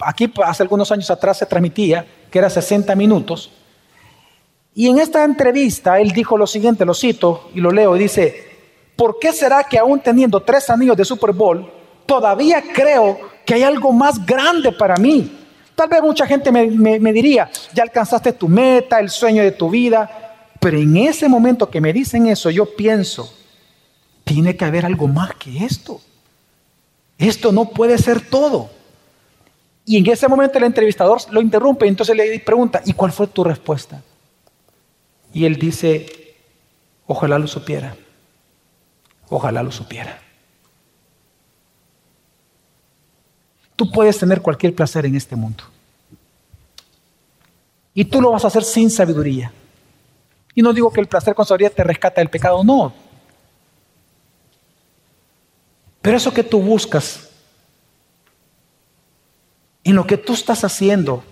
[0.00, 3.50] aquí hace algunos años atrás se transmitía, que era 60 minutos.
[4.74, 8.56] Y en esta entrevista él dijo lo siguiente, lo cito y lo leo, y dice,
[8.96, 11.70] ¿por qué será que aún teniendo tres anillos de Super Bowl,
[12.06, 15.40] todavía creo que hay algo más grande para mí.
[15.74, 20.46] Tal vez mucha gente me, diría, ya alcanzaste tu meta, el sueño de tu vida,
[20.60, 23.32] pero en ese momento que me dicen eso, yo pienso,
[24.22, 26.00] tiene que haber algo más que esto.
[27.18, 28.70] Esto no puede ser todo.
[29.84, 33.44] Y en ese momento el entrevistador lo interrumpe entonces le pregunta, ¿y cuál fue tu
[33.44, 34.02] respuesta?
[35.32, 36.34] Y él dice,
[37.06, 37.94] ojalá lo supiera,
[39.28, 40.20] ojalá lo supiera.
[43.76, 45.64] Tú puedes tener cualquier placer en este mundo.
[47.92, 49.52] Y tú lo vas a hacer sin sabiduría.
[50.54, 52.92] Y no digo que el placer con sabiduría te rescata del pecado, no.
[56.00, 57.30] Pero eso que tú buscas,
[59.84, 61.22] en lo que tú estás haciendo,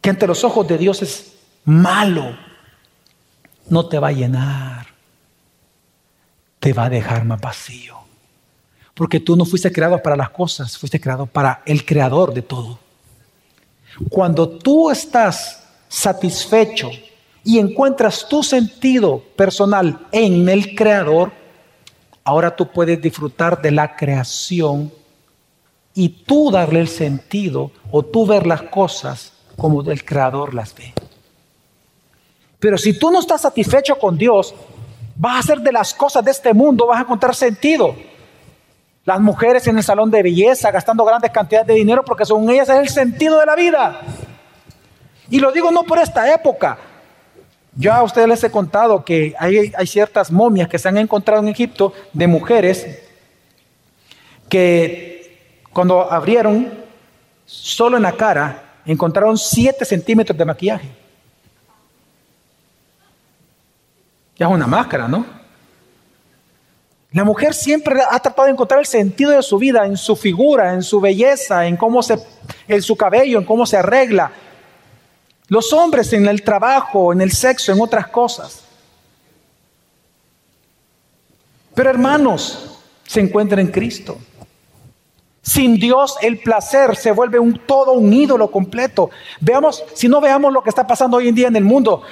[0.00, 2.36] que ante los ojos de Dios es malo,
[3.68, 4.86] no te va a llenar,
[6.60, 7.96] te va a dejar más vacío.
[8.94, 12.78] Porque tú no fuiste creado para las cosas, fuiste creado para el creador de todo.
[14.08, 16.90] Cuando tú estás satisfecho
[17.44, 21.32] y encuentras tu sentido personal en el creador,
[22.24, 24.92] ahora tú puedes disfrutar de la creación
[25.96, 30.92] y tú darle el sentido o tú ver las cosas como el creador las ve.
[32.60, 34.54] Pero si tú no estás satisfecho con Dios,
[35.16, 37.96] vas a hacer de las cosas de este mundo, vas a encontrar sentido
[39.06, 42.68] las mujeres en el salón de belleza gastando grandes cantidades de dinero porque según ellas
[42.68, 44.00] es el sentido de la vida.
[45.30, 46.76] Y lo digo no por esta época.
[47.74, 51.42] Yo a ustedes les he contado que hay, hay ciertas momias que se han encontrado
[51.42, 52.98] en Egipto de mujeres
[54.50, 55.15] que
[55.76, 56.72] cuando abrieron
[57.44, 60.88] solo en la cara encontraron 7 centímetros de maquillaje.
[64.38, 65.26] Ya es una máscara, ¿no?
[67.12, 70.72] La mujer siempre ha tratado de encontrar el sentido de su vida en su figura,
[70.72, 72.24] en su belleza, en cómo se,
[72.66, 74.32] en su cabello, en cómo se arregla.
[75.48, 78.64] Los hombres en el trabajo, en el sexo, en otras cosas.
[81.74, 84.16] Pero hermanos, se encuentra en Cristo.
[85.46, 89.10] Sin Dios el placer se vuelve todo un ídolo completo.
[89.40, 92.02] Veamos, si no veamos lo que está pasando hoy en día en el mundo,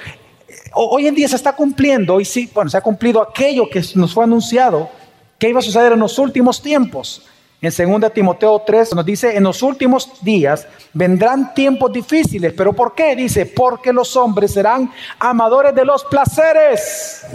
[0.73, 4.13] hoy en día se está cumpliendo, y sí, bueno, se ha cumplido aquello que nos
[4.13, 4.89] fue anunciado,
[5.37, 7.27] que iba a suceder en los últimos tiempos.
[7.61, 12.95] En 2 Timoteo 3 nos dice, en los últimos días vendrán tiempos difíciles, pero ¿por
[12.95, 13.17] qué?
[13.17, 17.25] Dice, porque los hombres serán amadores de los placeres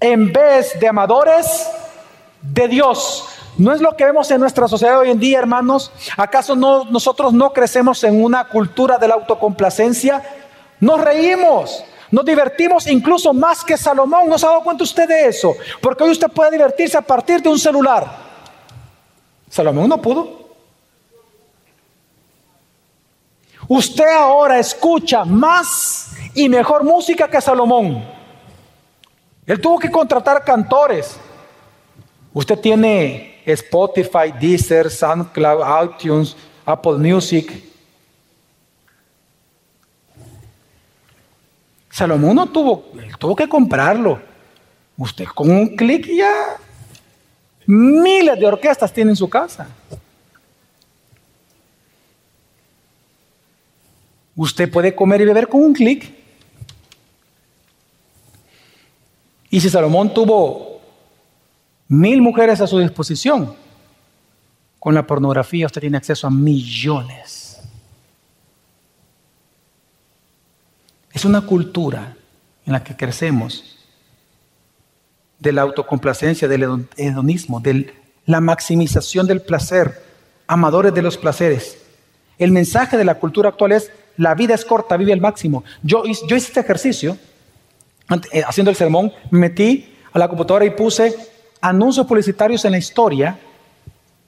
[0.00, 1.68] en vez de amadores
[2.40, 3.37] de Dios.
[3.58, 5.90] ¿No es lo que vemos en nuestra sociedad hoy en día, hermanos?
[6.16, 10.22] ¿Acaso no, nosotros no crecemos en una cultura de la autocomplacencia?
[10.78, 14.28] Nos reímos, nos divertimos incluso más que Salomón.
[14.28, 15.56] ¿No se ha dado cuenta usted de eso?
[15.82, 18.06] Porque hoy usted puede divertirse a partir de un celular.
[19.50, 20.38] Salomón no pudo.
[23.66, 28.04] Usted ahora escucha más y mejor música que Salomón.
[29.44, 31.18] Él tuvo que contratar cantores.
[32.32, 37.64] Usted tiene Spotify, Deezer, SoundCloud, iTunes, Apple Music.
[41.90, 44.20] Salomón no tuvo, tuvo que comprarlo.
[44.96, 46.56] Usted con un clic ya
[47.66, 49.68] miles de orquestas tiene en su casa.
[54.36, 56.14] Usted puede comer y beber con un clic.
[59.50, 60.67] Y si Salomón tuvo
[61.88, 63.54] mil mujeres a su disposición,
[64.78, 67.60] con la pornografía usted tiene acceso a millones.
[71.12, 72.16] Es una cultura
[72.64, 73.76] en la que crecemos
[75.38, 77.94] de la autocomplacencia, del hedonismo, de
[78.26, 80.08] la maximización del placer
[80.48, 81.78] amadores de los placeres.
[82.38, 85.62] El mensaje de la cultura actual es, la vida es corta, vive al máximo.
[85.82, 87.16] Yo, yo hice este ejercicio,
[88.32, 91.14] eh, haciendo el sermón, me metí a la computadora y puse
[91.60, 93.38] anuncios publicitarios en la historia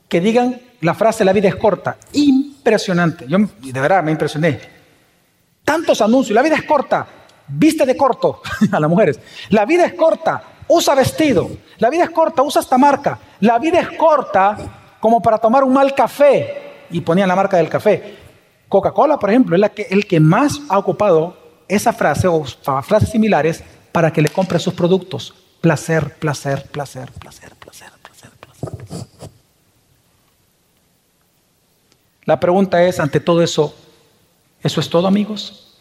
[0.09, 1.97] que digan la frase la vida es corta.
[2.13, 3.27] Impresionante.
[3.29, 4.61] Yo de verdad me impresioné.
[5.65, 7.07] Tantos anuncios, la vida es corta,
[7.47, 9.21] viste de corto a las mujeres.
[9.51, 11.51] La vida es corta, usa vestido.
[11.79, 13.19] La vida es corta, usa esta marca.
[13.41, 14.57] La vida es corta
[14.99, 16.87] como para tomar un mal café.
[16.91, 18.17] Y ponían la marca del café.
[18.69, 21.37] Coca-Cola, por ejemplo, es la que, el que más ha ocupado
[21.69, 22.45] esa frase o
[22.83, 23.63] frases similares
[23.93, 25.35] para que le compre sus productos.
[25.61, 29.07] Placer, placer, placer, placer, placer, placer, placer.
[32.25, 33.75] La pregunta es, ante todo eso,
[34.63, 35.77] ¿eso es todo, amigos?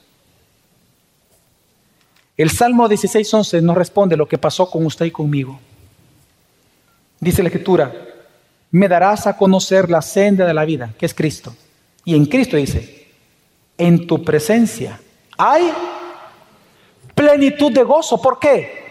[2.36, 5.60] El Salmo 16.11 nos responde lo que pasó con usted y conmigo.
[7.20, 7.94] Dice la Escritura,
[8.72, 11.56] me darás a conocer la senda de la vida, que es Cristo.
[12.06, 13.08] Y en Cristo dice,
[13.78, 15.00] en tu presencia
[15.38, 15.72] hay
[17.14, 18.22] plenitud de gozo.
[18.22, 18.89] ¿Por qué?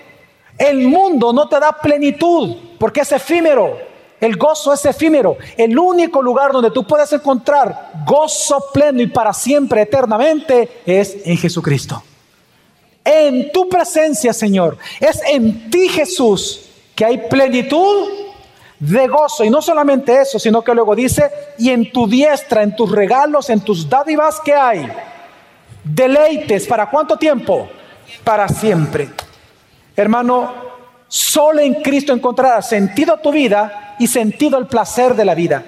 [0.58, 3.78] El mundo no te da plenitud porque es efímero.
[4.20, 5.36] El gozo es efímero.
[5.56, 11.36] El único lugar donde tú puedes encontrar gozo pleno y para siempre, eternamente, es en
[11.36, 12.02] Jesucristo.
[13.04, 14.76] En tu presencia, Señor.
[14.98, 18.08] Es en ti, Jesús, que hay plenitud
[18.80, 19.44] de gozo.
[19.44, 23.48] Y no solamente eso, sino que luego dice, y en tu diestra, en tus regalos,
[23.50, 24.88] en tus dádivas, que hay?
[25.84, 26.66] Deleites.
[26.66, 27.68] ¿Para cuánto tiempo?
[28.24, 29.08] Para siempre.
[29.98, 30.54] Hermano,
[31.08, 35.64] solo en Cristo encontrarás sentido a tu vida y sentido al placer de la vida.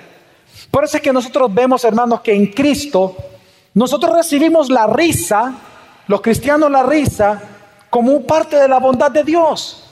[0.71, 3.17] Por eso es que nosotros vemos, hermanos, que en Cristo
[3.75, 5.53] nosotros recibimos la risa,
[6.07, 7.43] los cristianos la risa,
[7.91, 9.83] como parte de la bondad de Dios.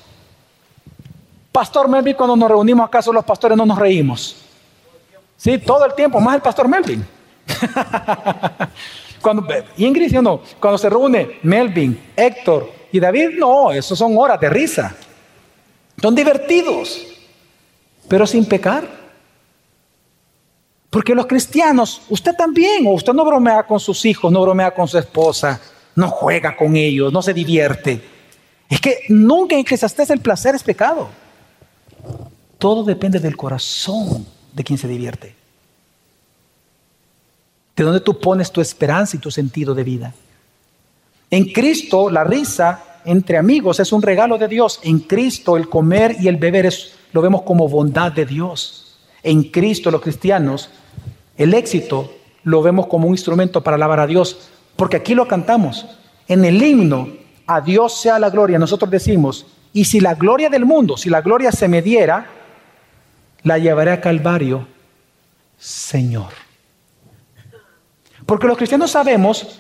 [1.51, 4.37] Pastor Melvin, cuando nos reunimos acaso los pastores no nos reímos.
[5.37, 7.05] Sí, todo el tiempo, más el pastor Melvin.
[9.21, 9.45] cuando,
[9.79, 14.95] Ingrid, no, cuando se reúne Melvin, Héctor, y David no, eso son horas de risa.
[16.01, 17.07] Son divertidos,
[18.09, 18.89] pero sin pecar.
[20.91, 24.89] Porque los cristianos, usted también, o usted no bromea con sus hijos, no bromea con
[24.89, 25.61] su esposa,
[25.95, 28.03] no juega con ellos, no se divierte.
[28.71, 31.09] Es que nunca en estés el placer es pecado.
[32.59, 35.35] Todo depende del corazón de quien se divierte.
[37.77, 40.15] De dónde tú pones tu esperanza y tu sentido de vida.
[41.31, 44.81] En Cristo la risa entre amigos es un regalo de Dios.
[44.83, 48.99] En Cristo el comer y el beber es, lo vemos como bondad de Dios.
[49.23, 50.71] En Cristo los cristianos
[51.37, 52.13] el éxito
[52.43, 54.51] lo vemos como un instrumento para alabar a Dios.
[54.77, 55.87] Porque aquí lo cantamos.
[56.27, 57.09] En el himno,
[57.47, 61.23] a Dios sea la gloria, nosotros decimos, y si la gloria del mundo, si la
[61.23, 62.27] gloria se me diera,
[63.43, 64.67] la llevaré a Calvario,
[65.57, 66.33] Señor.
[68.27, 69.59] Porque los cristianos sabemos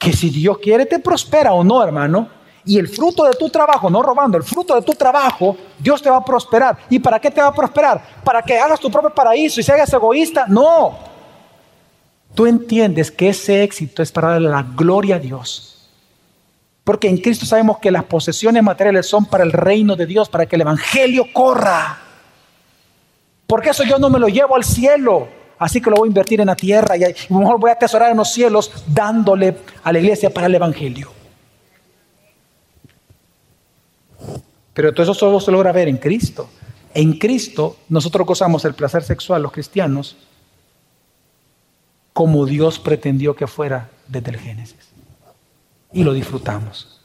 [0.00, 2.26] que si Dios quiere te prospera o no, hermano.
[2.64, 6.08] Y el fruto de tu trabajo, no robando, el fruto de tu trabajo, Dios te
[6.08, 6.78] va a prosperar.
[6.88, 8.02] ¿Y para qué te va a prosperar?
[8.24, 10.46] ¿Para que hagas tu propio paraíso y seas egoísta?
[10.48, 10.98] No.
[12.34, 15.90] Tú entiendes que ese éxito es para darle la gloria a Dios.
[16.82, 20.46] Porque en Cristo sabemos que las posesiones materiales son para el reino de Dios, para
[20.46, 21.98] que el Evangelio corra.
[23.46, 25.28] Porque eso yo no me lo llevo al cielo.
[25.60, 27.74] Así que lo voy a invertir en la tierra y a lo mejor voy a
[27.74, 31.12] atesorar en los cielos dándole a la iglesia para el Evangelio.
[34.72, 36.48] Pero todo eso solo se logra ver en Cristo.
[36.94, 40.16] En Cristo nosotros gozamos el placer sexual, los cristianos,
[42.14, 44.88] como Dios pretendió que fuera desde el Génesis.
[45.92, 47.02] Y lo disfrutamos.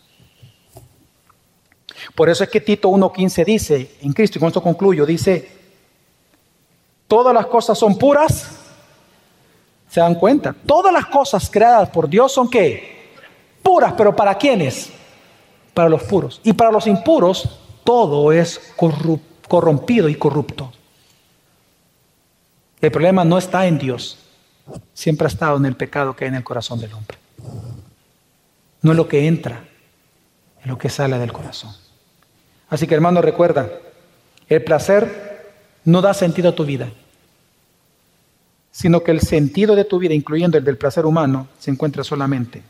[2.16, 5.65] Por eso es que Tito 1.15 dice, en Cristo, y con esto concluyo, dice,
[7.08, 8.52] todas las cosas son puras.
[9.90, 10.54] ¿Se dan cuenta?
[10.66, 13.14] Todas las cosas creadas por Dios son qué?
[13.62, 14.90] Puras, pero ¿para quiénes?
[15.74, 16.42] Para los puros.
[16.44, 18.74] Y para los impuros, todo es
[19.48, 20.72] corrompido y corrupto.
[22.82, 24.18] El problema no está en Dios,
[24.94, 27.18] siempre ha estado en el pecado que hay en el corazón del hombre.
[28.82, 29.64] No es lo que entra,
[30.62, 31.76] es lo que sale del corazón.
[32.70, 33.70] Así que hermano, recuerda,
[34.48, 35.25] el placer
[35.86, 36.90] no da sentido a tu vida,
[38.72, 42.62] sino que el sentido de tu vida, incluyendo el del placer humano, se encuentra solamente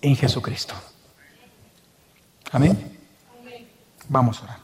[0.00, 0.74] en Jesucristo.
[2.52, 2.96] Amén.
[4.08, 4.57] Vamos a orar.